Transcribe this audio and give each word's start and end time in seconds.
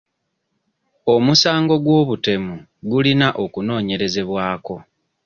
Omusango 1.13 1.75
gw'obutemu 1.83 2.55
gulina 2.89 3.27
okunoonyerezebwako. 3.43 4.75